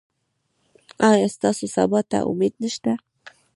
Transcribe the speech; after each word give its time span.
ایا 1.09 1.27
ستاسو 1.35 1.65
سبا 1.75 1.99
ته 2.09 2.17
امید 2.31 2.53
نشته؟ 2.63 2.91